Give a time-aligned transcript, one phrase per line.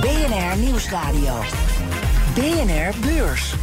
[0.00, 1.40] BNR Nieuwsradio.
[2.34, 3.54] BNR Beurs.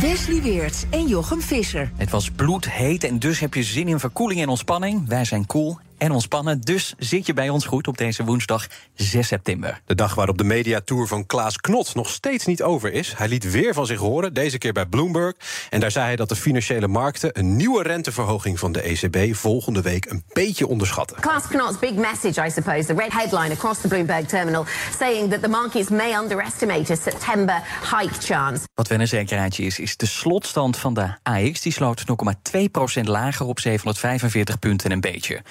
[0.00, 1.92] Wesley Weert en Jochem Visser.
[1.96, 5.08] Het was bloedheet en dus heb je zin in verkoeling en ontspanning.
[5.08, 6.60] Wij zijn cool en ontspannen.
[6.60, 9.80] Dus zit je bij ons goed op deze woensdag 6 september.
[9.84, 13.14] De dag waarop de mediatour van Klaas Knot nog steeds niet over is.
[13.16, 15.34] Hij liet weer van zich horen, deze keer bij Bloomberg.
[15.70, 19.82] En daar zei hij dat de financiële markten een nieuwe renteverhoging van de ECB volgende
[19.82, 21.20] week een beetje onderschatten.
[21.20, 24.64] Klaas Knot's big message, I suppose, the red headline across the Bloomberg terminal,
[24.98, 27.62] saying that the markets may underestimate a September
[27.98, 28.64] hike chance.
[28.74, 31.60] Wat wel een zekerheidje is, is de slotstand van de AX.
[31.60, 35.42] Die sloot 0,2% lager op 745 punten en een beetje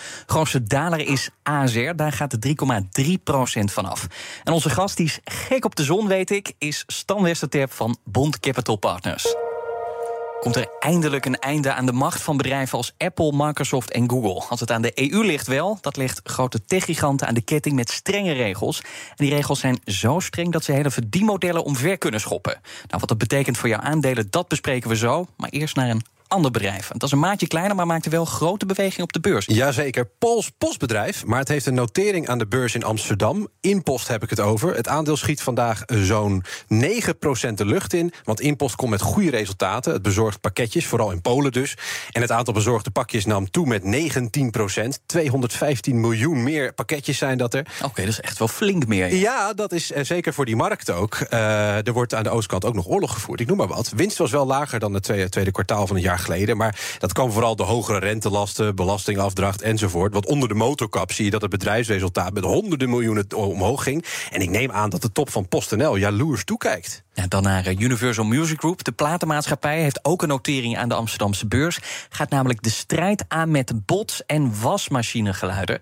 [0.46, 1.96] grootste daler is AZR.
[1.96, 2.56] Daar gaat de
[3.60, 4.08] 3,3% vanaf.
[4.44, 7.98] En onze gast, die is gek op de zon, weet ik, is Stan Westerterp van
[8.04, 9.36] Bond Capital Partners.
[10.40, 14.44] Komt er eindelijk een einde aan de macht van bedrijven als Apple, Microsoft en Google?
[14.50, 17.90] Als het aan de EU ligt wel, dat ligt grote techgiganten aan de ketting met
[17.90, 18.80] strenge regels.
[18.82, 22.60] En die regels zijn zo streng dat ze hele verdienmodellen omver kunnen schoppen.
[22.88, 25.28] Nou, wat dat betekent voor jouw aandelen, dat bespreken we zo.
[25.38, 26.88] Maar eerst naar een ander bedrijf.
[26.88, 29.46] Het is een maatje kleiner, maar maakte wel grote beweging op de beurs.
[29.46, 33.48] Jazeker, Pools postbedrijf, maar het heeft een notering aan de beurs in Amsterdam.
[33.62, 34.76] Inpost heb ik het over.
[34.76, 36.44] Het aandeel schiet vandaag zo'n
[36.74, 39.94] 9% de lucht in, want Inpost komt met goede resultaten.
[39.94, 41.78] Het bezorgt pakketjes, vooral in Polen dus.
[42.12, 43.88] En het aantal bezorgde pakjes nam toe met 19%.
[45.06, 47.66] 215 miljoen meer pakketjes zijn dat er.
[47.84, 49.16] Oké, dat is echt wel flink meer.
[49.16, 51.18] Ja, dat is zeker voor die markt ook.
[51.30, 53.40] Uh, er wordt aan de oostkant ook nog oorlog gevoerd.
[53.40, 53.92] Ik noem maar wat.
[53.96, 56.20] Winst was wel lager dan het tweede, tweede kwartaal van het jaar
[56.58, 60.14] Maar dat kwam vooral de hogere rentelasten, belastingafdracht enzovoort.
[60.14, 64.06] Want onder de motorkap zie je dat het bedrijfsresultaat met honderden miljoenen omhoog ging.
[64.32, 67.04] En ik neem aan dat de top van PostNL jaloers toekijkt.
[67.28, 68.84] Dan naar eh, Universal Music Group.
[68.84, 71.80] De platenmaatschappij heeft ook een notering aan de Amsterdamse beurs.
[72.10, 75.82] Gaat namelijk de strijd aan met bots- en wasmachinegeluiden.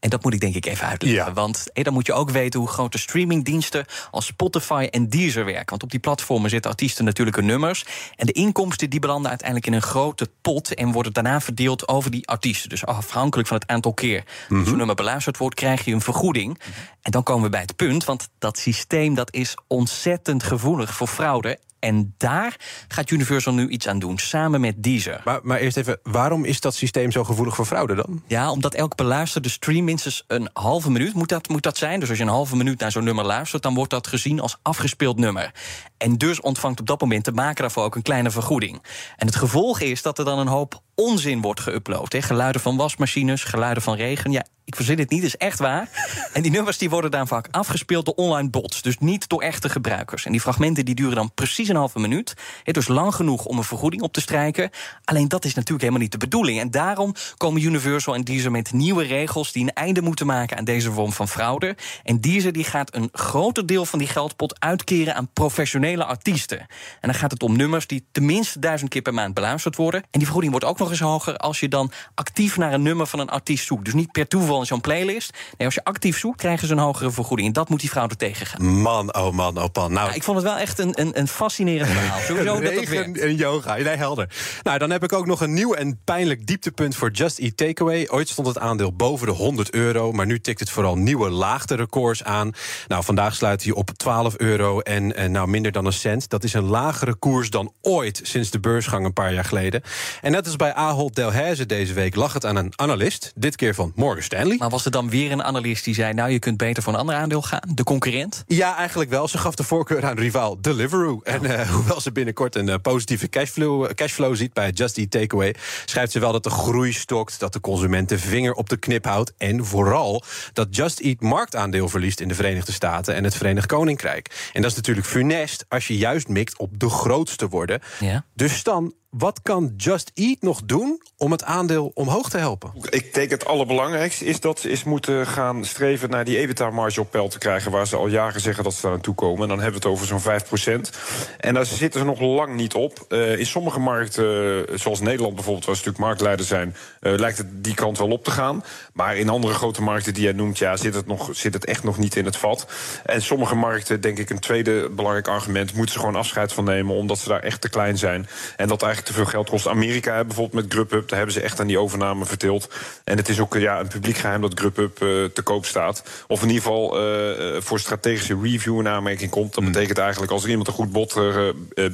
[0.00, 1.24] En dat moet ik denk ik even uitleggen.
[1.24, 1.32] Ja.
[1.32, 5.68] Want hey, dan moet je ook weten hoe grote streamingdiensten als Spotify en Deezer werken.
[5.68, 7.84] Want op die platformen zitten artiesten natuurlijk hun nummers.
[8.16, 12.10] En de inkomsten die belanden uiteindelijk in een grote pot en worden daarna verdeeld over
[12.10, 12.68] die artiesten.
[12.68, 14.58] Dus afhankelijk van het aantal keer mm -hmm.
[14.58, 16.60] dat zo'n nummer beluisterd wordt, krijg je een vergoeding.
[17.02, 21.06] En dan komen we bij het punt, want dat systeem dat is ontzettend gevoelig voor
[21.06, 21.58] fraude.
[21.86, 22.56] En daar
[22.88, 25.20] gaat Universal nu iets aan doen, samen met Deezer.
[25.24, 28.22] Maar, maar eerst even, waarom is dat systeem zo gevoelig voor fraude dan?
[28.26, 32.00] Ja, omdat elke beluisterde stream minstens een halve minuut moet dat, moet dat zijn.
[32.00, 34.58] Dus als je een halve minuut naar zo'n nummer luistert, dan wordt dat gezien als
[34.62, 35.50] afgespeeld nummer.
[35.96, 38.82] En dus ontvangt op dat moment de maker daarvoor ook een kleine vergoeding.
[39.16, 42.08] En het gevolg is dat er dan een hoop onzin wordt geüpload.
[42.08, 42.22] Hè.
[42.22, 44.32] Geluiden van wasmachines, geluiden van regen.
[44.32, 45.88] Ja, ik verzin het niet, is echt waar.
[46.32, 48.82] En die nummers die worden dan vaak afgespeeld door online bots.
[48.82, 50.24] Dus niet door echte gebruikers.
[50.24, 52.34] En die fragmenten die duren dan precies een halve minuut.
[52.62, 54.70] Het dus lang genoeg om een vergoeding op te strijken.
[55.04, 56.60] Alleen dat is natuurlijk helemaal niet de bedoeling.
[56.60, 59.52] En daarom komen Universal en Deezer met nieuwe regels...
[59.52, 61.76] die een einde moeten maken aan deze vorm van fraude.
[62.04, 65.14] En Deezer die gaat een groter deel van die geldpot uitkeren...
[65.14, 66.58] aan professionele artiesten.
[66.58, 66.66] En
[67.00, 70.00] dan gaat het om nummers die tenminste duizend keer per maand beluisterd worden.
[70.02, 71.36] En die vergoeding wordt ook nog eens hoger...
[71.36, 73.84] als je dan actief naar een nummer van een artiest zoekt.
[73.84, 75.30] Dus niet per toeval in zo'n playlist.
[75.56, 77.48] Nee, als je actief zoekt, krijgen ze een hogere vergoeding.
[77.48, 78.66] En dat moet die vrouw er tegengaan.
[78.80, 79.92] Man, oh man, oh pan.
[79.92, 82.20] Nou, ja, ik vond het wel echt een, een, een fascinerend verhaal.
[82.28, 82.84] Sowieso dat dat
[83.16, 84.28] en yoga, nee, helder.
[84.62, 88.08] Nou, dan heb ik ook nog een nieuw en pijnlijk dieptepunt voor Just Eat Takeaway.
[88.08, 92.24] Ooit stond het aandeel boven de 100 euro, maar nu tikt het vooral nieuwe laagterecords
[92.24, 92.50] aan.
[92.88, 96.28] Nou, vandaag sluit hij op 12 euro en, en nou minder dan een cent.
[96.28, 99.82] Dat is een lagere koers dan ooit sinds de beursgang een paar jaar geleden.
[100.20, 103.74] En net als bij Ahold Delhaize deze week lag het aan een analist, dit keer
[103.74, 104.45] van Morgan Stanley.
[104.54, 106.14] Maar was er dan weer een analist die zei...
[106.14, 107.60] nou, je kunt beter voor een ander aandeel gaan?
[107.74, 108.44] De concurrent?
[108.46, 109.28] Ja, eigenlijk wel.
[109.28, 111.20] Ze gaf de voorkeur aan rivaal Deliveroo.
[111.24, 115.54] En uh, hoewel ze binnenkort een uh, positieve cashflow, cashflow ziet bij Just Eat Takeaway...
[115.84, 119.04] schrijft ze wel dat de groei stokt, dat de consument de vinger op de knip
[119.04, 119.32] houdt...
[119.36, 120.22] en vooral
[120.52, 123.14] dat Just Eat marktaandeel verliest in de Verenigde Staten...
[123.14, 124.50] en het Verenigd Koninkrijk.
[124.52, 127.80] En dat is natuurlijk funest als je juist mikt op de grootste worden.
[128.00, 128.24] Ja.
[128.34, 132.72] Dus dan wat kan Just Eat nog doen om het aandeel omhoog te helpen?
[132.88, 137.28] Ik denk het allerbelangrijkste is dat ze moeten gaan streven naar die EBITDA-marge op peil
[137.28, 139.42] te krijgen, waar ze al jaren zeggen dat ze daar naartoe komen.
[139.42, 140.90] En dan hebben we het over zo'n 5%
[141.38, 143.04] En daar zitten ze nog lang niet op.
[143.08, 147.64] Uh, in sommige markten, zoals Nederland bijvoorbeeld, waar ze natuurlijk marktleider zijn, uh, lijkt het
[147.64, 148.64] die kant wel op te gaan.
[148.92, 151.82] Maar in andere grote markten die jij noemt, ja, zit het, nog, zit het echt
[151.82, 152.66] nog niet in het vat.
[153.04, 156.94] En sommige markten, denk ik, een tweede belangrijk argument, moeten ze gewoon afscheid van nemen,
[156.94, 158.28] omdat ze daar echt te klein zijn.
[158.56, 159.68] En dat eigenlijk te veel geld kost.
[159.68, 162.68] Amerika, bijvoorbeeld met Grubhub, daar hebben ze echt aan die overname vertild.
[163.04, 166.02] En het is ook ja, een publiek geheim dat Grubhub uh, te koop staat.
[166.26, 169.54] Of in ieder geval uh, voor strategische review in aanmerking komt.
[169.54, 169.72] Dat mm.
[169.72, 171.20] betekent eigenlijk als er iemand een goed bod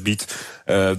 [0.02, 0.34] biedt,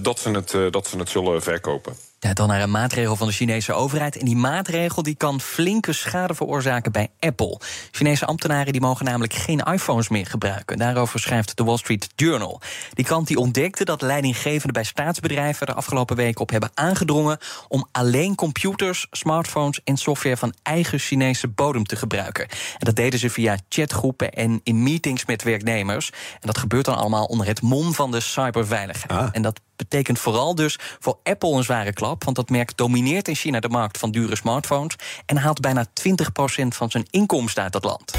[0.00, 1.92] dat, ze het, dat ze het zullen verkopen.
[2.32, 4.16] Dan naar een maatregel van de Chinese overheid.
[4.16, 7.60] En die maatregel die kan flinke schade veroorzaken bij Apple.
[7.90, 10.78] Chinese ambtenaren die mogen namelijk geen iPhones meer gebruiken.
[10.78, 12.60] Daarover schrijft de Wall Street Journal.
[12.92, 15.66] Die krant die ontdekte dat leidinggevenden bij staatsbedrijven...
[15.66, 17.38] de afgelopen weken op hebben aangedrongen...
[17.68, 22.48] om alleen computers, smartphones en software van eigen Chinese bodem te gebruiken.
[22.48, 26.10] En dat deden ze via chatgroepen en in meetings met werknemers.
[26.32, 29.10] En dat gebeurt dan allemaal onder het mom van de cyberveiligheid.
[29.10, 29.28] Ah.
[29.32, 32.24] En dat betekent vooral dus voor Apple een zware klap.
[32.24, 34.96] Want dat merk domineert in China de markt van dure smartphones.
[35.26, 38.12] En haalt bijna 20% van zijn inkomsten uit dat land.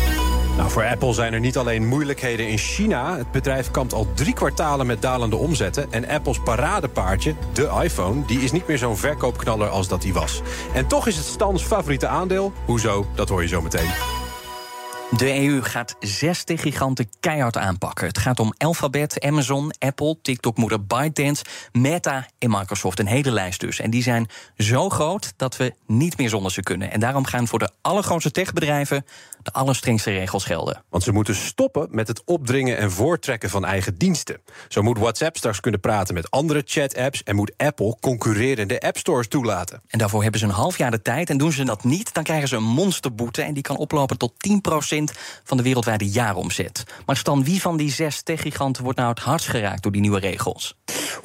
[0.57, 3.17] Nou, voor Apple zijn er niet alleen moeilijkheden in China.
[3.17, 5.91] Het bedrijf kampt al drie kwartalen met dalende omzetten.
[5.91, 10.41] En Apples paradepaardje, de iPhone, die is niet meer zo'n verkoopknaller als dat hij was.
[10.73, 12.53] En toch is het Stans favoriete aandeel.
[12.65, 13.05] Hoezo?
[13.15, 14.14] Dat hoor je zo meteen.
[15.17, 18.07] De EU gaat zes giganten keihard aanpakken.
[18.07, 22.99] Het gaat om Alphabet, Amazon, Apple, TikTok-moeder ByteDance, Meta en Microsoft.
[22.99, 23.79] Een hele lijst dus.
[23.79, 24.27] En die zijn
[24.57, 26.91] zo groot dat we niet meer zonder ze kunnen.
[26.91, 29.05] En daarom gaan voor de allergrootste techbedrijven
[29.45, 30.83] de allerstrengste regels gelden.
[30.89, 34.41] Want ze moeten stoppen met het opdringen en voortrekken van eigen diensten.
[34.67, 37.23] Zo moet WhatsApp straks kunnen praten met andere chat-apps...
[37.23, 39.81] en moet Apple concurrerende appstores toelaten.
[39.87, 41.29] En daarvoor hebben ze een half jaar de tijd.
[41.29, 43.41] En doen ze dat niet, dan krijgen ze een monsterboete...
[43.41, 44.61] en die kan oplopen tot 10
[45.43, 46.83] van de wereldwijde jaaromzet.
[47.05, 50.19] Maar Stan, wie van die zes techgiganten wordt nou het hardst geraakt door die nieuwe
[50.19, 50.75] regels?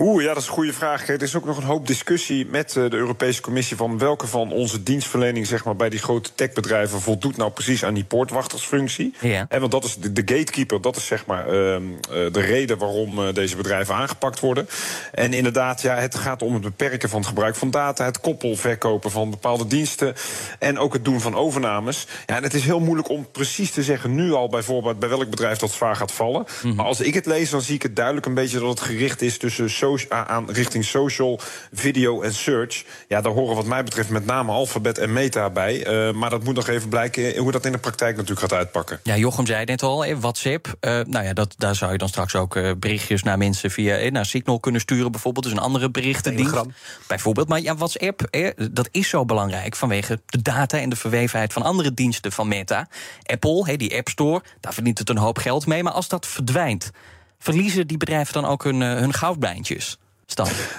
[0.03, 1.09] Oeh, ja, dat is een goede vraag.
[1.09, 3.77] Er is ook nog een hoop discussie met eh, de Europese Commissie...
[3.77, 7.01] van welke van onze dienstverlening zeg maar, bij die grote techbedrijven...
[7.01, 9.15] voldoet nou precies aan die poortwachtersfunctie.
[9.21, 9.47] Ja.
[9.49, 12.79] En want dat is de, gatekeeper, dat is zeg maar ehm, eh, de reden...
[12.79, 14.69] waarom uh, deze bedrijven aangepakt worden.
[15.13, 18.05] En inderdaad, ja, het gaat om het beperken van het gebruik van data...
[18.05, 20.15] het koppelverkopen van bepaalde diensten...
[20.59, 22.07] en ook het doen van overnames.
[22.27, 24.99] Ja, en het is heel moeilijk om precies te zeggen nu al bijvoorbeeld...
[24.99, 26.47] bij welk bedrijf dat zwaar gaat vallen.
[26.63, 26.75] Mhm.
[26.75, 28.59] Maar als ik het lees, dan zie ik het duidelijk een beetje...
[28.59, 29.71] dat het gericht is tussen
[30.09, 31.41] aan richting social,
[31.73, 32.85] video en search.
[33.09, 36.09] Ja, daar horen wat mij betreft met name Alphabet en Meta bij.
[36.09, 39.01] Uh, maar dat moet nog even blijken hoe dat in de praktijk natuurlijk gaat uitpakken.
[39.03, 40.67] Ja, Jochem zei net al, WhatsApp.
[40.81, 44.11] Uh, nou ja, dat, daar zou je dan straks ook uh, berichtjes naar mensen via
[44.11, 45.45] naar Signal kunnen sturen, bijvoorbeeld.
[45.45, 46.63] Dus een andere berichtendienst.
[47.07, 47.49] Bijvoorbeeld.
[47.49, 48.29] Maar ja, WhatsApp,
[48.71, 52.89] dat is zo belangrijk vanwege de data en de verwevenheid van andere diensten van Meta.
[53.23, 55.83] Apple, die App Store, daar verdient het een hoop geld mee.
[55.83, 56.91] Maar als dat verdwijnt
[57.41, 59.13] verliezen die bedrijven dan ook hun, eh, hun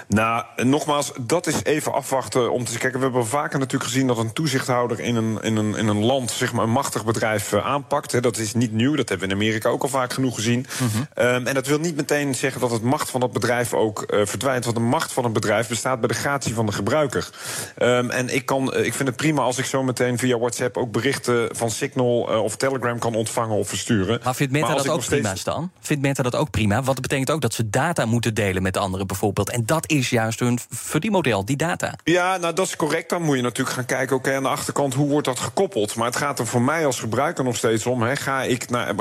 [0.08, 2.98] Nou, nogmaals, dat is even afwachten om te kijken.
[2.98, 6.30] We hebben vaker natuurlijk gezien dat een toezichthouder in een, in een, in een land
[6.30, 8.22] zeg maar, een machtig bedrijf uh, aanpakt.
[8.22, 10.66] dat is niet nieuw, dat hebben we in Amerika ook al vaak genoeg gezien.
[10.80, 11.02] Mhm.
[11.14, 14.26] Ehm, en dat wil niet meteen zeggen dat het macht van dat bedrijf ook uh,
[14.26, 14.64] verdwijnt.
[14.64, 17.30] Want de macht van een bedrijf bestaat bij de gratie van de gebruiker.
[17.78, 20.76] Um, en ik, kan, uh, ik vind het prima als ik zo meteen via WhatsApp
[20.76, 24.20] ook berichten van Signal of Telegram kan ontvangen of versturen.
[24.24, 25.70] Maar vindt Meta dat ook prima, Stan?
[25.80, 26.74] Vindt Meta dat ook prima?
[26.74, 29.41] Want dat betekent ook dat ze data moeten delen met anderen bijvoorbeeld.
[29.50, 31.94] En dat is juist hun verdienmodel, die data.
[32.04, 33.10] Ja, nou dat is correct.
[33.10, 35.94] Dan moet je natuurlijk gaan kijken, oké, aan de achterkant, hoe wordt dat gekoppeld?
[35.94, 38.94] Maar het gaat er voor mij als gebruiker nog steeds om, hè, ga ik naar,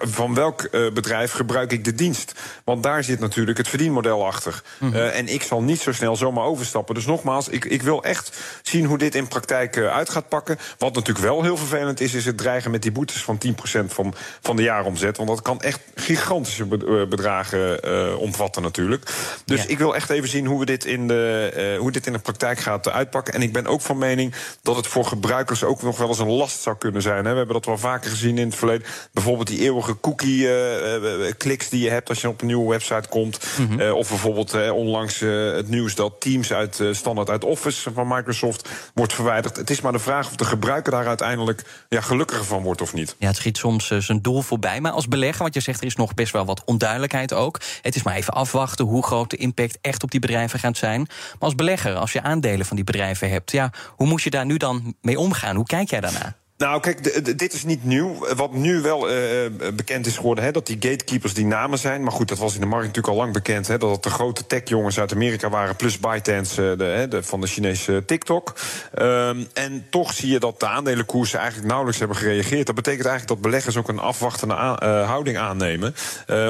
[0.00, 2.32] van welk uh, bedrijf gebruik ik de dienst?
[2.64, 4.62] Want daar zit natuurlijk het verdienmodel achter.
[4.78, 4.96] Mm -hmm.
[4.96, 6.94] uh, en ik zal niet zo snel zomaar overstappen.
[6.94, 10.58] Dus nogmaals, ik, ik wil echt zien hoe dit in praktijk uh, uit gaat pakken.
[10.78, 13.50] Wat natuurlijk wel heel vervelend is, is het dreigen met die boetes van 10%
[13.86, 15.16] van, van de jaaromzet.
[15.16, 16.66] Want dat kan echt gigantische
[17.08, 19.12] bedragen omvatten natuurlijk.
[19.44, 22.06] Dus ik ik wil echt even zien hoe, we dit in de, uh, hoe dit
[22.06, 23.34] in de praktijk gaat uitpakken.
[23.34, 26.30] En ik ben ook van mening dat het voor gebruikers ook nog wel eens een
[26.30, 27.24] last zou kunnen zijn.
[27.24, 27.30] Hè.
[27.30, 28.86] We hebben dat wel vaker gezien in het verleden.
[29.12, 33.38] Bijvoorbeeld die eeuwige cookie-kliks uh, die je hebt als je op een nieuwe website komt.
[33.58, 33.80] Mm -hmm.
[33.80, 39.14] uh, of bijvoorbeeld onlangs het nieuws dat Teams uit standaard uit Office van Microsoft wordt
[39.14, 39.56] verwijderd.
[39.56, 42.94] Het is maar de vraag of de gebruiker daar uiteindelijk ja, gelukkiger van wordt of
[42.94, 43.16] niet.
[43.18, 44.80] Ja, het schiet soms zijn doel voorbij.
[44.80, 47.60] Maar als belegger, want je zegt er is nog best wel wat onduidelijkheid ook.
[47.82, 51.00] Het is maar even afwachten hoe groot de impact echt op die bedrijven gaat zijn.
[51.00, 54.46] Maar als belegger, als je aandelen van die bedrijven hebt, ja, hoe moet je daar
[54.46, 55.56] nu dan mee omgaan?
[55.56, 56.36] Hoe kijk jij daarna?
[56.58, 58.26] Nou, kijk, dit is niet nieuw.
[58.36, 62.02] Wat nu wel eh, eh, bekend is geworden, hè, dat die gatekeepers die namen zijn.
[62.02, 63.66] Maar goed, dat was in de markt natuurlijk al lang bekend.
[63.66, 67.40] Hè, dat het de grote tech-jongens uit Amerika waren, plus ByteDance eh, hè, de, van
[67.40, 68.54] de Chinese TikTok.
[68.94, 72.66] Ehm, en toch zie je dat de aandelenkoersen eigenlijk nauwelijks hebben gereageerd.
[72.66, 75.94] Dat betekent eigenlijk dat beleggers ook een afwachtende houding aannemen.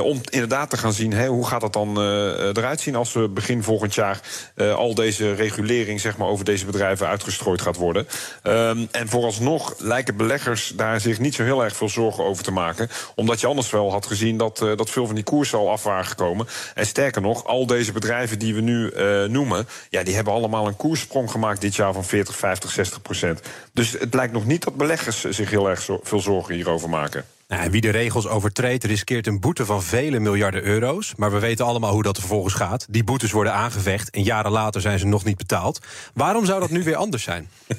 [0.02, 3.62] om inderdaad te gaan zien, hè, hoe gaat dat dan eruit zien als we begin
[3.62, 4.20] volgend jaar
[4.56, 8.08] al deze regulering zeg maar, over deze bedrijven uitgestrooid gaat worden.
[8.42, 12.50] Ehm, en vooralsnog lijken beleggers daar zich niet zo heel erg veel zorgen over te
[12.50, 12.88] maken.
[13.14, 15.82] Omdat je anders wel had gezien dat, eh, dat veel van die koersen al af
[15.82, 16.46] waren gekomen.
[16.74, 20.66] En sterker nog, al deze bedrijven die we nu eh, noemen, ja, die hebben allemaal
[20.66, 23.40] een koerssprong gemaakt dit jaar van 40, 50, 60 procent.
[23.72, 27.24] Dus het lijkt nog niet dat beleggers zich heel erg zo- veel zorgen hierover maken.
[27.48, 31.14] Nou, wie de regels overtreedt, riskeert een boete van vele miljarden euro's.
[31.16, 32.86] Maar we weten allemaal hoe dat vervolgens gaat.
[32.90, 35.80] Die boetes worden aangevecht en jaren later zijn ze nog niet betaald.
[36.14, 37.48] Waarom zou dat nu weer anders zijn?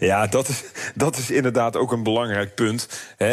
[0.00, 2.88] Ja, dat is, dat is inderdaad ook een belangrijk punt.
[3.16, 3.28] Eh,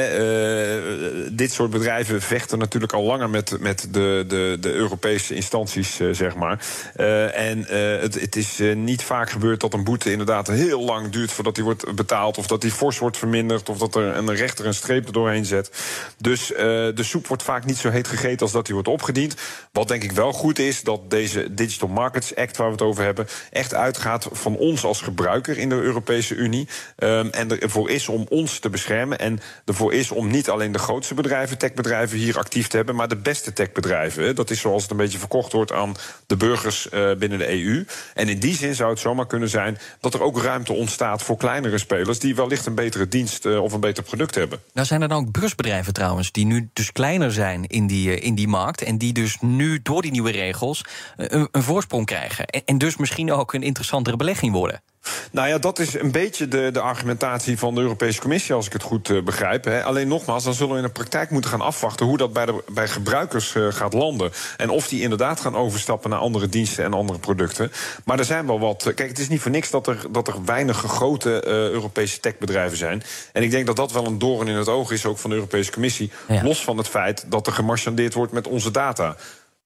[1.31, 6.09] dit soort bedrijven vechten natuurlijk al langer met, met de, de, de Europese instanties, eh,
[6.11, 6.65] zeg maar.
[6.95, 7.65] Eh, en
[8.01, 11.63] het, het is niet vaak gebeurd dat een boete inderdaad heel lang duurt voordat die
[11.63, 12.37] wordt betaald.
[12.37, 13.69] Of dat die fors wordt verminderd.
[13.69, 15.71] Of dat er een rechter een streep er doorheen zet.
[16.17, 16.65] Dus eh,
[16.95, 19.35] de soep wordt vaak niet zo heet gegeten als dat die wordt opgediend.
[19.71, 23.03] Wat denk ik wel goed is, dat deze Digital Markets Act waar we het over
[23.03, 26.67] hebben, echt uitgaat van ons als gebruiker in de Europese Unie.
[26.95, 29.19] Ehm, en ervoor is om ons te beschermen.
[29.19, 33.07] En ervoor is om niet alleen de grootste bedrijven, techbedrijven hier actief te hebben, maar
[33.07, 34.35] de beste techbedrijven.
[34.35, 35.95] Dat is zoals het een beetje verkocht wordt aan
[36.27, 37.85] de burgers eh, binnen de EU.
[38.13, 41.37] En in die zin zou het zomaar kunnen zijn dat er ook ruimte ontstaat voor
[41.37, 44.59] kleinere spelers die wellicht een betere dienst eh, of een beter product hebben.
[44.73, 48.25] Nou zijn er dan ook beursbedrijven trouwens, die nu dus kleiner zijn in die, eh,
[48.25, 48.81] in die markt.
[48.81, 50.85] En die dus nu door die nieuwe regels
[51.17, 52.45] eh, een, voorsprong krijgen.
[52.45, 54.81] En, en dus misschien ook een interessantere belegging worden.
[55.31, 58.73] Nou ja, dat is een beetje de, de argumentatie van de Europese Commissie, als ik
[58.73, 59.63] het goed eh, begrijp.
[59.63, 59.83] Hè.
[59.83, 62.63] Alleen nogmaals, dan zullen we in de praktijk moeten gaan afwachten hoe dat bij, de,
[62.71, 64.31] bij gebruikers eh, gaat landen.
[64.57, 67.71] En of die inderdaad gaan overstappen naar andere diensten en andere producten.
[68.05, 68.85] Maar er zijn wel wat.
[68.85, 72.77] eh, Kijk, het is niet voor niks dat er, dat er weinig grote Europese techbedrijven
[72.77, 73.03] zijn.
[73.33, 75.35] En ik denk dat dat wel een doorn in het oog is, ook van de
[75.35, 76.11] Europese Commissie.
[76.27, 76.43] Ja.
[76.43, 79.15] Los van het feit dat er gemarchandeerd wordt met onze data.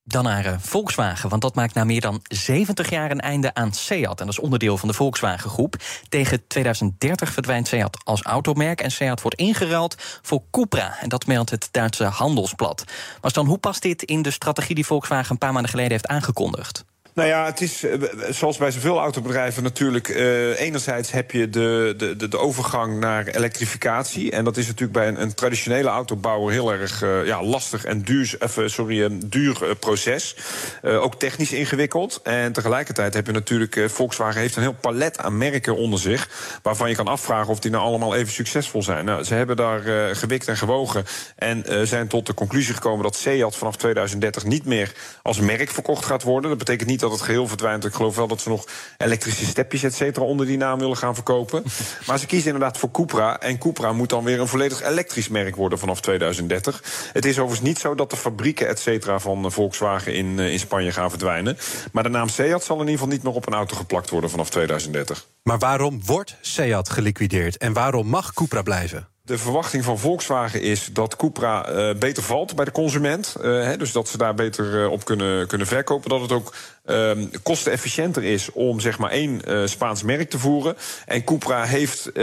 [0.10, 3.74] Dan naar eh, Volkswagen, want dat maakt na meer dan 70 jaar een einde aan
[3.74, 4.20] Seat.
[4.20, 5.76] En dat is onderdeel van de Volkswagen-groep.
[6.10, 8.82] Tegen 2030 verdwijnt Seat als automerk...
[8.82, 10.98] en Seat wordt ingeruild voor Cupra.
[11.02, 12.84] En dat meldt het Duitse Handelsblad.
[13.22, 15.32] Maar dan, hoe past dit in de strategie die Volkswagen...
[15.32, 16.86] een paar maanden geleden heeft aangekondigd?
[17.20, 18.00] Nou ja, het is eh,
[18.30, 20.10] zoals bij zoveel autobedrijven natuurlijk.
[20.10, 24.32] eh, enerzijds heb je de, de, de, overgang naar elektrificatie.
[24.32, 28.02] En dat is natuurlijk bij een, een traditionele autobouwer heel erg eh, ja, lastig en
[28.02, 30.36] duur, eh, sorry, een duur proces.
[30.84, 32.20] Ook technisch ingewikkeld.
[32.24, 33.80] En tegelijkertijd heb je natuurlijk.
[33.86, 36.30] Volkswagen heeft een heel palet aan merken onder zich.
[36.62, 39.06] Waarvan je kan afvragen of die nou allemaal even succesvol zijn.
[39.06, 41.06] Nou, ze hebben daar gewikt en gewogen.
[41.36, 46.06] En zijn tot de conclusie gekomen dat Seat vanaf 2030 niet meer als merk verkocht
[46.06, 46.50] gaat worden.
[46.50, 47.86] Dat betekent niet dat het geheel verdwijnt.
[47.86, 48.66] Ik geloof wel dat ze nog
[48.98, 51.64] elektrische stepjes, et cetera, onder die naam willen gaan verkopen.
[52.08, 53.40] maar ze kiezen inderdaad voor Cupra.
[53.40, 56.84] En Cupra moet dan weer een volledig elektrisch merk worden vanaf 2030.
[57.14, 60.52] Het is overigens niet zo dat de fabrieken, et cetera, van eh, Volkswagen in, eh,
[60.52, 61.58] in Spanje gaan verdwijnen.
[61.92, 64.30] Maar de naam Seat zal in ieder geval niet meer op een auto geplakt worden
[64.30, 65.26] vanaf 2030.
[65.44, 69.08] Maar waarom wordt Seat geliquideerd en waarom mag Cupra blijven?
[69.30, 73.36] De verwachting van Volkswagen is dat Cupra eh, beter valt bij de consument.
[73.42, 76.10] Eh, dus dat ze daar beter eh, op kunnen, kunnen verkopen.
[76.10, 76.54] Dat het ook
[76.86, 80.78] ehm, kostenefficiënter is om zeg maar één Spaans merk te voeren.
[81.06, 82.14] En Cupra heeft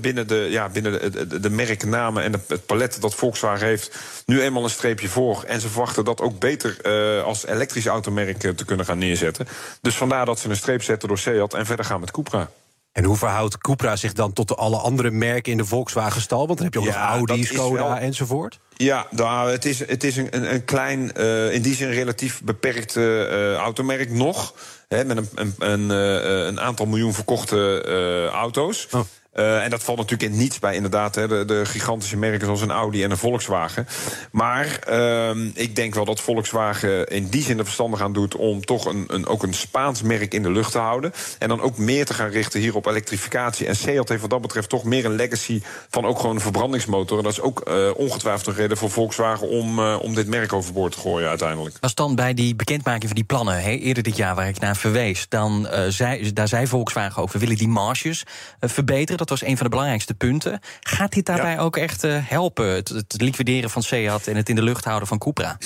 [0.00, 3.96] binnen, de, ja, binnen de, de, merknamen en het, palet dat Volkswagen heeft...
[4.26, 5.42] nu eenmaal een streepje voor.
[5.46, 6.76] En ze verwachten dat ook beter
[7.22, 9.46] als elektrisch automerk te kunnen gaan neerzetten.
[9.80, 12.50] Dus vandaar dat ze een streep zetten door Seat en verder gaan met Cupra.
[12.94, 16.46] En hoe verhoudt Cupra zich dan tot de alle andere merken in de Volkswagen-stal?
[16.46, 18.58] Want dan heb je ook Ja, nog Audi, Skoda wel- enzovoort.
[18.76, 22.96] Ja, nou, het is, het is een, een, klein, eh, in die zin relatief beperkt
[22.96, 24.54] eh, automerk nog.
[24.88, 28.88] Hè, met een, een, een, eh, een aantal miljoen verkochte auto's.
[28.90, 29.00] Oh.
[29.34, 32.70] Eh, en dat valt natuurlijk in niets bij, inderdaad, hè, de, gigantische merken zoals een
[32.70, 33.86] Audi en een Volkswagen.
[34.30, 38.64] Maar ehm, ik denk wel dat Volkswagen in die zin er verstandig aan doet om
[38.64, 41.12] toch een, een, ook een Spaans merk in de lucht te houden.
[41.38, 43.66] En dan ook meer te gaan richten hier op elektrificatie.
[43.66, 47.18] En Seat heeft wat dat betreft toch meer een legacy van ook gewoon een verbrandingsmotor.
[47.18, 50.52] En dat is ook eh, ongetwijfeld een reden voor Volkswagen om, eh, om dit merk
[50.52, 51.76] overboord te gooien uiteindelijk.
[51.80, 55.26] Was dan bij die bekendmaking van die plannen, eerder dit jaar waar ik naar verwees,
[55.28, 58.22] dan zei, daar zei Volkswagen ook, we willen die marges
[58.60, 59.23] verbeteren.
[59.28, 60.60] Dat was een van de belangrijkste punten.
[60.80, 64.54] Gaat dit daarbij ook echt eh, helpen, het, het liquideren van Seat en het in
[64.54, 65.56] de lucht houden van Cupra?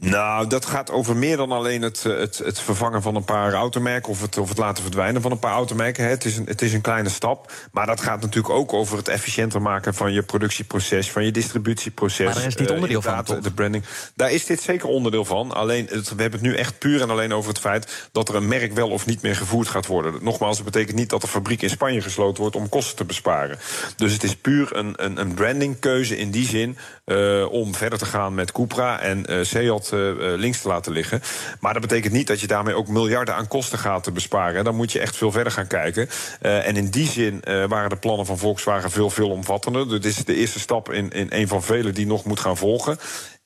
[0.00, 3.52] Nou, dat gaat over meer dan alleen het, eh, het, het vervangen van een paar
[3.52, 6.08] automerken of het, of het laten verdwijnen van een paar automerken.
[6.08, 7.52] Het is, een, het is een kleine stap.
[7.72, 12.24] Maar dat gaat natuurlijk ook over het efficiënter maken van je productieproces, van je distributieproces.
[12.24, 13.38] Maar daar is dit eh, onderdeel van, toch?
[13.38, 13.84] De branding.
[14.14, 15.52] Daar is dit zeker onderdeel van.
[15.52, 18.34] Alleen, het, we hebben het nu echt puur en alleen over het feit dat er
[18.34, 20.14] een merk wel of niet meer gevoerd gaat worden.
[20.20, 23.58] Nogmaals, dat betekent niet dat de fabriek in Spanje gesloten wordt om kosten te besparen.
[23.96, 28.06] Dus het is puur een, een, een brandingkeuze in die zin eh, om verder te
[28.06, 31.22] gaan met Cupra en eh Seat eh, eh, links te laten liggen.
[31.60, 34.64] Maar dat betekent niet dat je daarmee ook miljarden aan kosten gaat besparen.
[34.64, 36.08] Dan moet je echt veel verder gaan kijken.
[36.40, 39.88] Eh, en in die zin waren de plannen van Volkswagen veel, veel omvattender.
[39.88, 42.98] Dit is de eerste stap in, in een van vele die nog moet gaan volgen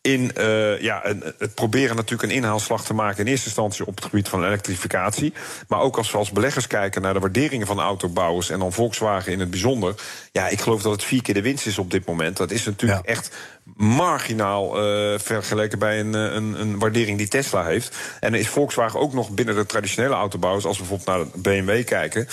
[0.02, 3.24] in eh, ja, een- het proberen natuurlijk een inhaalslag te maken...
[3.24, 5.32] in eerste instantie op het gebied van elektrificatie.
[5.68, 8.50] Maar ook als we als beleggers kijken naar de waarderingen van autobouwers...
[8.50, 9.94] en dan Volkswagen in het bijzonder...
[10.32, 12.36] ja, ik geloof dat het vier keer de winst is op dit moment.
[12.36, 13.34] Dat is natuurlijk echt
[13.76, 17.96] marginaal eh, vergeleken bij een, eh, een, een waardering die Tesla heeft.
[18.20, 20.64] En dan is Volkswagen ook nog binnen de traditionele autobouwers...
[20.64, 22.28] als we bijvoorbeeld naar BMW kijken...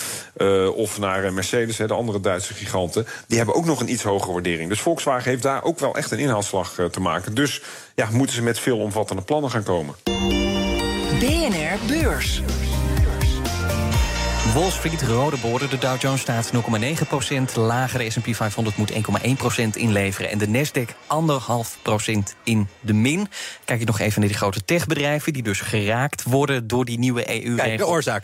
[0.75, 3.07] of naar Mercedes, de andere Duitse giganten...
[3.27, 4.69] die hebben ook nog een iets hogere waardering.
[4.69, 7.33] Dus Volkswagen heeft daar ook wel echt een inhaalslag te maken.
[7.33, 7.58] Dus
[7.95, 9.95] ja, moeten ze met veel omvattende plannen gaan komen.
[11.19, 12.41] BNR Beurs.
[14.53, 15.69] Wall Street, rode borden.
[15.69, 17.99] De Dow Jones staat 0,9% lager.
[17.99, 18.97] De S&P 500 moet 1,1%
[19.73, 20.29] inleveren.
[20.29, 23.27] En de Nasdaq 1,5% in de min.
[23.65, 25.33] Kijk je nog even naar die grote techbedrijven...
[25.33, 27.61] die dus geraakt worden door die nieuwe EU-regels.
[27.61, 28.23] Kijk, de oorzaak.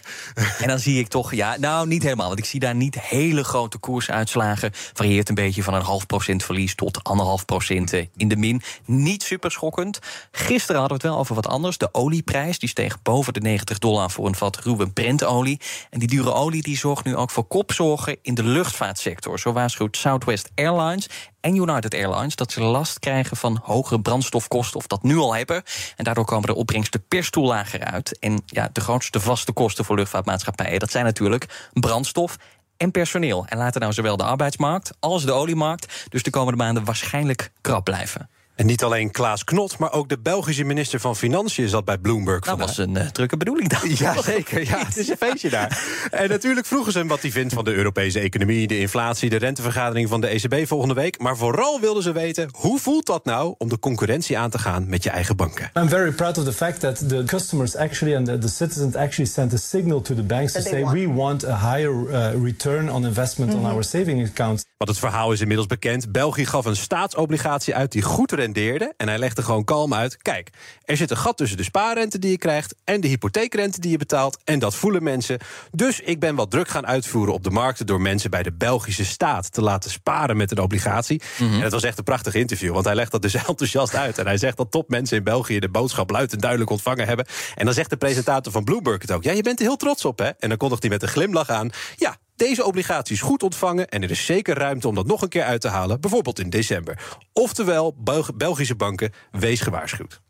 [0.60, 2.27] En dan zie ik toch, ja, nou niet helemaal.
[2.27, 4.72] Want ik zie daar niet hele grote koersuitslagen.
[4.74, 8.62] Varieert een beetje van een half procent verlies tot anderhalf procent eh, in de min.
[8.86, 10.00] Niet super schokkend.
[10.32, 11.77] Gisteren hadden we het wel over wat anders.
[11.77, 15.60] De olieprijs die steeg boven de 90 dollar voor een vat ruwe Brentolie.
[15.89, 19.39] En die dure olie die zorgt nu ook voor kopzorgen in de luchtvaartsector.
[19.39, 21.10] Zo waarschuwt Southwest Airlines
[21.41, 25.63] en United Airlines dat ze last krijgen van hogere brandstofkosten, of dat nu al hebben.
[25.95, 28.19] En daardoor komen de opbrengsten per stoel lager uit.
[28.19, 32.38] En ja, de grootste vaste kosten voor luchtvaartmaatschappijen, dat zijn natuurlijk brandstof
[32.77, 33.45] en personeel.
[33.50, 37.84] En laten nou zowel de arbeidsmarkt als de oliemarkt dus de komende maanden waarschijnlijk krap
[37.84, 38.29] blijven.
[38.55, 42.39] En niet alleen Klaas Knot, maar ook de Belgische minister van Financiën zat bij Bloomberg
[42.39, 42.67] Dat vandaag.
[42.67, 43.79] was een eh, drukke bedoeling dan.
[43.97, 44.65] Ja, zeker.
[44.65, 45.83] Ja, het is een feestje daar.
[46.12, 49.35] En natuurlijk vroegen ze hem wat hij vindt van de Europese economie, de inflatie, de
[49.35, 51.19] rentevergadering van de ECB volgende week.
[51.19, 54.89] Maar vooral wilden ze weten hoe voelt dat nou om de concurrentie aan te gaan
[54.89, 55.69] met je eigen banken.
[55.74, 59.31] I'm very proud of the fact that the customers actually and the, the citizens actually
[59.31, 60.93] sent a signal to the banks to say want.
[60.93, 64.63] we want a higher uh, return on investment on our saving accounts.
[64.77, 66.12] Want het verhaal is inmiddels bekend.
[66.12, 68.94] België gaf een staatsobligatie uit die goed rendeerde.
[68.98, 70.18] En hij legde gewoon kalm uit.
[70.22, 70.50] Kijk,
[70.84, 72.75] er zit een gat tussen de spaarrente die je krijgt.
[72.84, 74.38] en de hypotheekrente die je betaalt.
[74.44, 75.40] En dat voelen mensen.
[75.72, 77.86] Dus ik ben wat druk gaan uitvoeren op de markten.
[77.86, 81.22] door mensen bij de Belgische staat te laten sparen met een obligatie.
[81.40, 82.74] En het was echt een prachtig interview.
[82.74, 84.18] Want hij legt dat dus enthousiast uit.
[84.18, 87.25] En hij zegt dat topmensen in België de boodschap luid en duidelijk ontvangen hebben.
[87.55, 89.24] En dan zegt de presentator van Bloomberg het ook.
[89.24, 90.29] Ja, je bent er heel trots op, hè?
[90.40, 91.70] En dan kondigt hij met een glimlach aan.
[91.96, 95.29] Ja, deze obligatie is goed ontvangen en er is zeker ruimte om dat nog een
[95.29, 97.00] keer uit te halen, bijvoorbeeld in december.
[97.33, 100.21] Oftewel, Belg- Belgische banken, wees gewaarschuwd.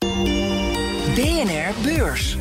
[1.15, 2.37] BNR Beurs.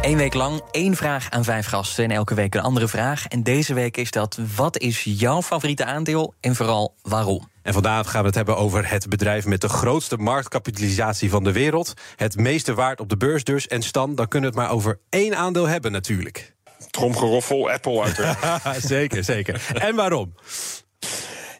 [0.00, 3.26] Eén week lang één vraag aan vijf gasten en elke week een andere vraag.
[3.26, 7.48] En deze week is dat: wat is jouw favoriete aandeel en vooral waarom?
[7.62, 11.52] En vandaag gaan we het hebben over het bedrijf met de grootste marktkapitalisatie van de
[11.52, 11.92] wereld.
[12.16, 13.66] Het meeste waard op de beurs dus.
[13.66, 16.53] En Stan, dan kunnen we het maar over één aandeel hebben natuurlijk.
[16.90, 18.82] Tromgeroffel, Apple uiteraard.
[18.84, 19.62] zeker, zeker.
[19.74, 20.34] En waarom?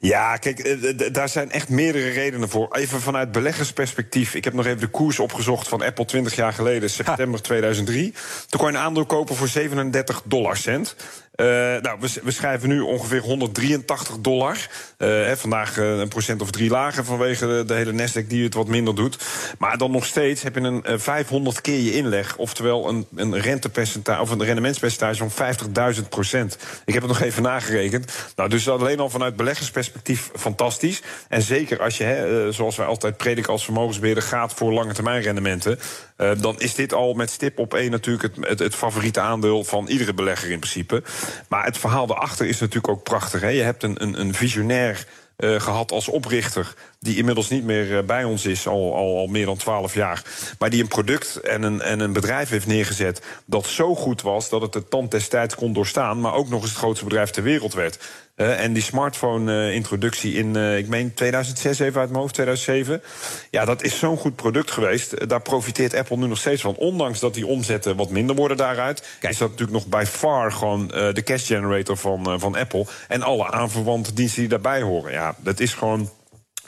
[0.04, 2.74] Ja, kijk, eh, daar zijn echt meerdere redenen voor.
[2.76, 4.34] Even vanuit beleggersperspectief.
[4.34, 8.14] Ik heb nog even de koers opgezocht van Apple 20 jaar geleden, september 2003.
[8.48, 10.96] Toen kon je een aandeel kopen voor 37 dollarcent.
[11.34, 11.46] Eh,
[11.80, 14.68] nou, we, we schrijven nu ongeveer 183 dollar.
[14.96, 18.54] Eh, hè, vandaag eh, een procent of drie lager vanwege de, hele Nasdaq die het
[18.54, 19.18] wat minder doet.
[19.58, 22.36] Maar dan nog steeds heb je een eh, 500 keer je inleg.
[22.36, 25.54] Oftewel een, een rentepercentage of een rendementspercentage van
[25.94, 26.58] 50.000 procent.
[26.84, 28.12] Ik heb het nog even nagerekend.
[28.36, 31.02] Nou, dus alleen al vanuit beleggersperspectief fantastisch.
[31.28, 35.22] En zeker als je, hè, zoals wij altijd prediken als vermogensbeheerder, gaat voor lange termijn
[35.22, 35.78] rendementen.
[36.16, 39.64] Eh, dan is dit al met stip op één natuurlijk het, het, het favoriete aandeel
[39.64, 41.02] van iedere belegger in principe.
[41.48, 43.40] Maar het verhaal daarachter is natuurlijk ook prachtig.
[43.40, 43.48] Hè?
[43.48, 46.74] Je hebt een, een, een visionair eh, gehad als oprichter.
[47.04, 50.22] Die inmiddels niet meer eh, bij ons is, al, al, al meer dan twaalf jaar.
[50.58, 53.22] Maar die een product en een, en een bedrijf heeft neergezet.
[53.44, 56.20] dat zo goed was dat het de tand des tijds kon doorstaan.
[56.20, 57.98] maar ook nog eens het grootste bedrijf ter wereld werd.
[58.34, 63.02] Eh, en die smartphone-introductie in, eh, ik meen 2006 even uit mijn hoofd, 2007.
[63.50, 65.28] Ja, dat is zo'n goed product geweest.
[65.28, 66.74] Daar profiteert Apple nu nog steeds van.
[66.74, 69.18] Ondanks dat die omzetten wat minder worden daaruit...
[69.20, 72.86] is dat natuurlijk nog by far gewoon de cash generator van, van Apple.
[73.08, 75.12] En alle aanverwante diensten die daarbij horen.
[75.12, 76.10] Ja, dat is gewoon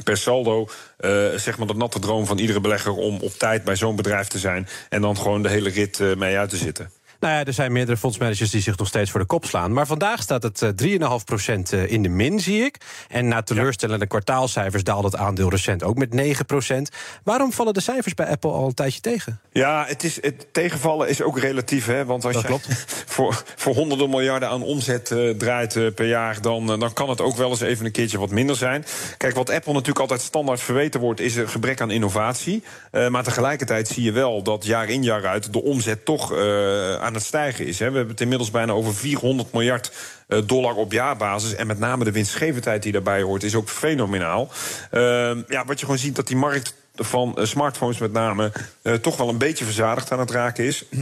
[0.05, 3.77] per saldo uh, zeg maar de natte droom van iedere belegger om op tijd bij
[3.77, 6.91] zo'n bedrijf te zijn en dan gewoon de hele rit uh, mee uit te zitten.
[7.27, 9.73] Nou ja, er zijn meerdere fondsmanagers die zich nog steeds voor de kop slaan.
[9.73, 12.77] Maar vandaag staat het 3,5% in de min, zie ik.
[13.09, 14.09] En na teleurstellende ja.
[14.09, 16.37] kwartaalcijfers daalde het aandeel recent ook met
[16.93, 16.97] 9%.
[17.25, 19.41] Waarom vallen de cijfers bij Apple al een tijdje tegen?
[19.53, 21.87] Ja, het, is, het tegenvallen is ook relatief.
[21.87, 22.05] Hè?
[22.05, 22.85] Want als Dat je klopt.
[23.15, 26.41] voor, voor honderden miljarden aan omzet uh, draait uh, per jaar...
[26.41, 28.85] Dan, uh, dan kan het ook wel eens even een keertje wat minder zijn.
[29.17, 31.21] Kijk, wat Apple natuurlijk altijd standaard verweten wordt...
[31.21, 32.63] is een gebrek aan innovatie.
[33.09, 35.53] maar tegelijkertijd zie je wel dat jaar in jaar uit...
[35.53, 36.35] de omzet toch
[37.01, 37.79] aan het stijgen is.
[37.79, 37.91] Hè?
[37.91, 39.93] We hebben het inmiddels bijna over 400 miljard
[40.29, 41.55] uh, dollar op jaarbasis.
[41.55, 44.49] En met name de winstgevendheid die daarbij hoort, is ook fenomenaal.
[44.93, 45.01] Uh,
[45.49, 48.53] ja, wat je gewoon ziet dat die markt van uh, smartphones met name
[48.83, 50.85] uh, toch wel een beetje verzadigd aan het raken is.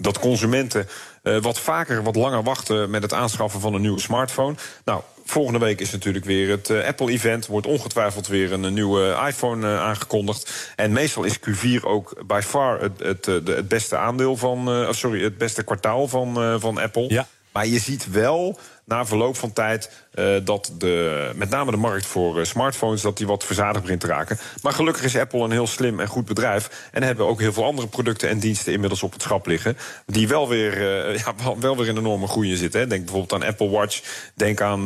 [0.00, 0.88] Dat consumenten
[1.36, 4.54] wat vaker, wat langer wachten met het aanschaffen van een nieuwe smartphone.
[4.84, 7.46] Nou, volgende week is natuurlijk weer het uh, Apple-event.
[7.46, 10.72] Wordt ongetwijfeld weer een, een nieuwe iPhone aangekondigd.
[10.76, 14.86] En meestal is Q4 ook by far het, het, de, het beste aandeel van.
[14.94, 17.06] sorry, het beste kwartaal van, van Apple.
[17.08, 17.26] Ja.
[17.52, 22.06] Maar je ziet wel na verloop van tijd uh, dat de, met name de markt
[22.06, 24.38] voor uh, smartphones dat die wat verzadigd begint te raken.
[24.62, 26.88] Maar gelukkig is Apple een heel slim en goed bedrijf.
[26.92, 29.76] En hebben ook heel veel andere producten en diensten inmiddels op het schap liggen.
[30.06, 32.80] Die wel weer, uh, ja, wel weer in enorme groei zitten.
[32.80, 32.86] Hè.
[32.86, 34.02] Denk bijvoorbeeld aan Apple Watch.
[34.34, 34.84] Denk aan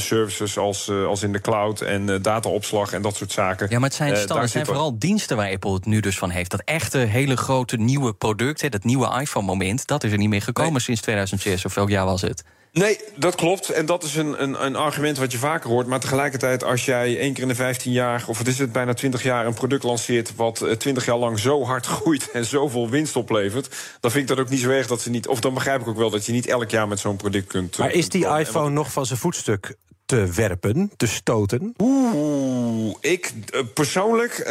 [0.00, 3.66] services als, als in de cloud en dataopslag en dat soort zaken.
[3.70, 6.50] Ja, maar het zijn, het zijn vooral diensten waar Apple het nu dus van heeft.
[6.50, 10.42] Dat echte hele grote nieuwe product, hè, dat nieuwe iPhone-moment, dat is er niet meer
[10.42, 10.80] gekomen nee.
[10.80, 11.64] sinds 2006.
[11.64, 12.44] Of welk jaar was het?
[12.74, 13.68] Nee, dat klopt.
[13.68, 15.86] En dat is een, een, een, argument wat je vaker hoort.
[15.86, 18.94] Maar tegelijkertijd, als jij één keer in de 15 jaar, of wat is het, bijna
[18.94, 20.34] 20 jaar, een product lanceert.
[20.36, 23.68] wat 20 jaar lang zo hard groeit en zoveel winst oplevert.
[24.00, 25.28] dan vind ik dat ook niet zo erg dat ze niet.
[25.28, 27.78] Of dan begrijp ik ook wel dat je niet elk jaar met zo'n product kunt.
[27.78, 29.76] Maar is die iPhone nog van zijn voetstuk
[30.14, 31.74] te werpen, te stoten?
[31.78, 34.46] Oeh, ik uh, persoonlijk, uh,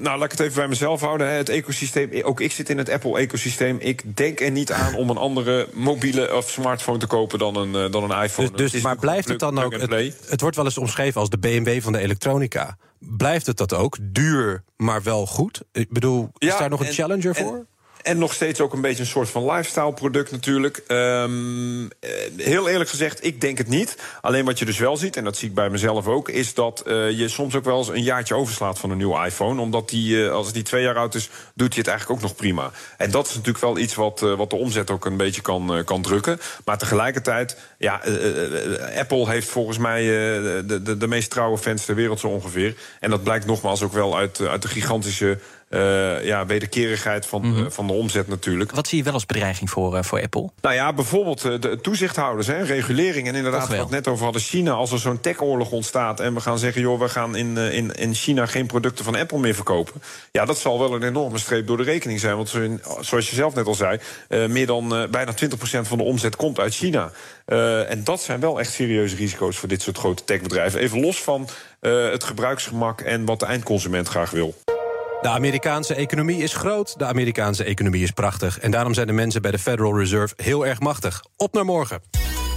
[0.00, 1.26] nou laat ik het even bij mezelf houden.
[1.26, 1.32] Hè.
[1.32, 3.76] Het ecosysteem, ook ik zit in het Apple-ecosysteem.
[3.80, 7.84] Ik denk er niet aan om een andere mobiele of smartphone te kopen dan een,
[7.84, 8.50] uh, dan een iPhone.
[8.50, 9.72] Dus, dus maar blijft het dan ook?
[9.72, 12.76] Het, het wordt wel eens omschreven als de BMW van de elektronica.
[12.98, 13.98] Blijft het dat ook?
[14.02, 15.62] Duur, maar wel goed?
[15.72, 17.66] Ik bedoel, is ja, daar nog een en, challenger en, voor?
[18.02, 20.82] En nog steeds ook een beetje een soort van lifestyle product natuurlijk.
[20.88, 21.88] Um,
[22.36, 23.96] heel eerlijk gezegd, ik denk het niet.
[24.20, 26.28] Alleen wat je dus wel ziet, en dat zie ik bij mezelf ook...
[26.28, 29.60] is dat uh, je soms ook wel eens een jaartje overslaat van een nieuwe iPhone.
[29.60, 32.36] Omdat die, uh, als die twee jaar oud is, doet hij het eigenlijk ook nog
[32.36, 32.70] prima.
[32.96, 36.02] En dat is natuurlijk wel iets wat, wat de omzet ook een beetje kan, kan
[36.02, 36.40] drukken.
[36.64, 38.00] Maar tegelijkertijd, ja,
[38.98, 42.76] Apple heeft volgens mij de, de, de meest trouwe fans ter wereld zo ongeveer.
[43.00, 45.38] En dat blijkt nogmaals ook wel uit, uit de gigantische...
[45.70, 47.64] Uh, ja, wederkerigheid van, mm -hmm.
[47.64, 48.72] uh, van de omzet natuurlijk.
[48.72, 50.50] Wat zie je wel als bedreiging voor, uh, voor Apple?
[50.60, 53.28] Nou ja, bijvoorbeeld de toezichthouders, hè, regulering.
[53.28, 54.72] En inderdaad, wat we het net over hadden, China.
[54.72, 56.82] Als er zo'n tech-oorlog ontstaat en we gaan zeggen...
[56.82, 60.02] joh, we gaan in, in, in China geen producten van Apple meer verkopen...
[60.32, 62.36] ja, dat zal wel een enorme streep door de rekening zijn.
[62.36, 62.48] Want
[63.00, 63.98] zoals je zelf net al zei...
[64.28, 65.36] meer dan bijna 20%
[65.80, 67.10] van de omzet komt uit China.
[67.88, 70.80] en dat zijn wel echt serieuze risico's voor dit soort grote techbedrijven.
[70.80, 71.48] Even los van
[71.80, 74.54] het gebruiksgemak en wat de eindconsument graag wil.
[75.20, 78.58] De Amerikaanse economie is groot, de Amerikaanse economie is prachtig...
[78.58, 81.24] en daarom zijn de mensen bij de Federal Reserve heel erg machtig.
[81.36, 82.00] Op naar morgen.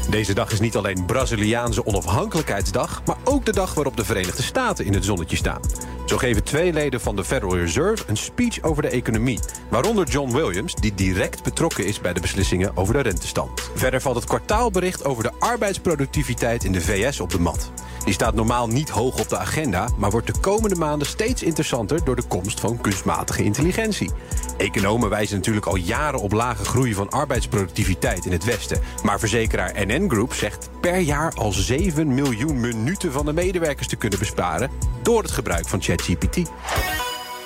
[0.10, 3.02] Deze dag is niet alleen Braziliaanse onafhankelijkheidsdag...
[3.06, 5.62] maar ook de dag waarop de Verenigde Staten in het zonnetje staan.
[6.06, 9.40] Zo geven twee leden van de Federal Reserve een speech over de economie.
[9.70, 13.72] Waaronder John Williams, die direct betrokken is bij de beslissingen over de rentestand.
[13.76, 17.72] Verder valt het kwartaalbericht over de arbeidsproductiviteit in de VS op de mat.
[18.04, 22.04] Die staat normaal niet hoog op de agenda, maar wordt de komende maanden steeds interessanter
[22.04, 24.12] door de komst van kunstmatige intelligentie.
[24.58, 28.82] Economen wijzen natuurlijk al jaren op lage groei van arbeidsproductiviteit in het Westen.
[29.04, 33.96] Maar verzekeraar NN Group zegt per jaar al 7 miljoen minuten van de medewerkers te
[33.96, 36.50] kunnen besparen door het gebruik van ChatGPT.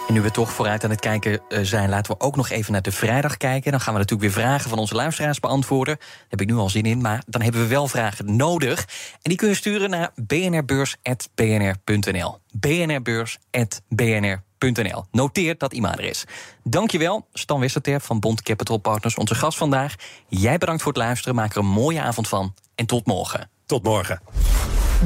[0.08, 2.82] En nu we toch vooruit aan het kijken zijn, laten we ook nog even naar
[2.82, 3.72] de vrijdag kijken.
[3.72, 5.96] Dan gaan we natuurlijk weer vragen van onze luisteraars beantwoorden.
[5.98, 8.80] Daar heb ik nu al zin in, maar dan hebben we wel vragen nodig.
[9.12, 12.38] En die kun je sturen naar bnrbeurs.bnr.nl.
[12.52, 15.06] bnrbeurs.bnr.nl.
[15.12, 16.24] Noteer dat e-mailadres.
[16.64, 19.96] Dankjewel, Stan Westerterp van Bond Capital Partners, onze gast vandaag.
[20.28, 22.54] Jij bedankt voor het luisteren, maak er een mooie avond van.
[22.76, 23.50] En tot morgen.
[23.66, 24.22] Tot morgen.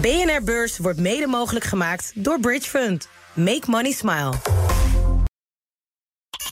[0.02, 3.08] BNR Beurs wordt mede mogelijk gemaakt door Bridge Fund.
[3.34, 4.32] Make money smile.